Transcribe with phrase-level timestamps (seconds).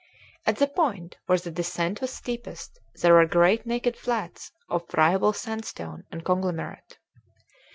[0.47, 5.31] At the point where the descent was steepest there were great naked flats of friable
[5.31, 6.97] sandstone and conglomerate.